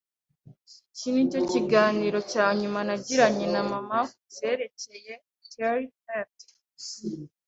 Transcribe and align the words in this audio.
Iki 0.93 1.09
nicyo 1.13 1.39
kiganiro 1.51 2.17
cya 2.31 2.45
nyuma 2.59 2.79
nagiranye 2.87 3.45
na 3.53 3.61
mama 3.71 3.97
kubyerekeye 4.13 5.13
Terry 5.51 5.87
Tate. 6.05 6.47